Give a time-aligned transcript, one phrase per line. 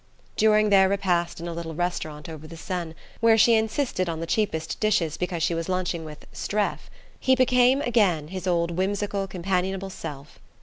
[0.35, 4.25] During their repast in a little restaurant over the Seine, where she insisted on the
[4.25, 6.89] cheapest dishes because she was lunching with "Streff,"
[7.19, 10.39] he became again his old whimsical companionable self.